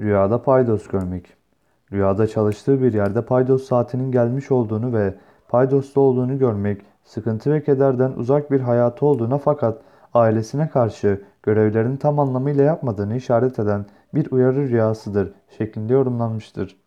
Rüyada 0.00 0.42
paydos 0.42 0.86
görmek. 0.86 1.36
Rüyada 1.92 2.26
çalıştığı 2.26 2.82
bir 2.82 2.92
yerde 2.92 3.24
paydos 3.24 3.64
saatinin 3.64 4.12
gelmiş 4.12 4.50
olduğunu 4.50 4.92
ve 4.92 5.14
Paydos'ta 5.48 6.00
olduğunu 6.00 6.38
görmek, 6.38 6.82
sıkıntı 7.04 7.52
ve 7.52 7.62
kederden 7.62 8.12
uzak 8.12 8.50
bir 8.50 8.60
hayatı 8.60 9.06
olduğuna 9.06 9.38
fakat 9.38 9.82
ailesine 10.14 10.68
karşı 10.68 11.22
görevlerini 11.42 11.98
tam 11.98 12.18
anlamıyla 12.18 12.64
yapmadığını 12.64 13.16
işaret 13.16 13.58
eden 13.58 13.86
bir 14.14 14.30
uyarı 14.30 14.68
rüyasıdır 14.68 15.32
şeklinde 15.58 15.92
yorumlanmıştır. 15.92 16.85